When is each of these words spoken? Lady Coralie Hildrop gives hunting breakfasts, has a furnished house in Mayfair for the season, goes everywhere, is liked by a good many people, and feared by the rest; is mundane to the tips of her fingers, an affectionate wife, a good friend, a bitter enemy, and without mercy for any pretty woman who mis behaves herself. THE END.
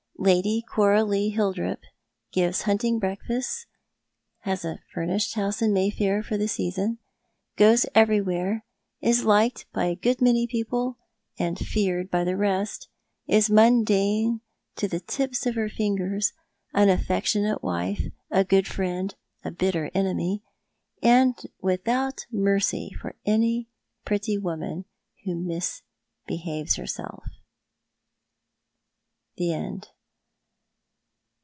Lady 0.23 0.61
Coralie 0.61 1.29
Hildrop 1.31 1.79
gives 2.31 2.61
hunting 2.61 2.99
breakfasts, 2.99 3.65
has 4.41 4.63
a 4.63 4.77
furnished 4.93 5.33
house 5.33 5.63
in 5.63 5.73
Mayfair 5.73 6.21
for 6.21 6.37
the 6.37 6.47
season, 6.47 6.99
goes 7.57 7.87
everywhere, 7.95 8.63
is 9.01 9.23
liked 9.25 9.65
by 9.73 9.85
a 9.85 9.95
good 9.95 10.21
many 10.21 10.45
people, 10.45 10.99
and 11.39 11.57
feared 11.57 12.11
by 12.11 12.23
the 12.23 12.37
rest; 12.37 12.87
is 13.25 13.49
mundane 13.49 14.41
to 14.75 14.87
the 14.87 14.99
tips 14.99 15.47
of 15.47 15.55
her 15.55 15.67
fingers, 15.69 16.33
an 16.71 16.87
affectionate 16.89 17.63
wife, 17.63 18.03
a 18.29 18.43
good 18.43 18.67
friend, 18.67 19.15
a 19.43 19.49
bitter 19.49 19.89
enemy, 19.95 20.43
and 21.01 21.33
without 21.61 22.27
mercy 22.31 22.91
for 23.01 23.15
any 23.25 23.69
pretty 24.05 24.37
woman 24.37 24.85
who 25.25 25.33
mis 25.35 25.81
behaves 26.27 26.75
herself. 26.75 27.23
THE 29.37 29.51
END. 29.53 29.87